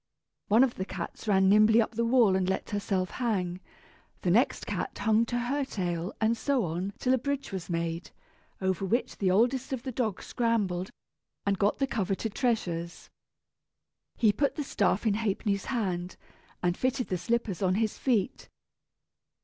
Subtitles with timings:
[0.47, 3.59] One of the cats ran nimbly up the wall and let herself hang;
[4.23, 8.09] the next cat hung to her tail, and so on till a bridge was made,
[8.59, 10.89] over which the oldest of the dogs scrambled,
[11.45, 13.11] and got the coveted treasures.
[14.17, 16.17] He put the staff in Ha'penny's hand,
[16.63, 18.49] and fitted the slippers on his feet.